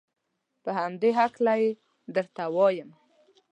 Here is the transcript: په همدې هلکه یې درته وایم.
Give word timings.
په 0.63 0.69
همدې 0.79 1.09
هلکه 1.19 1.53
یې 1.61 1.69
درته 2.15 2.43
وایم. 2.55 2.89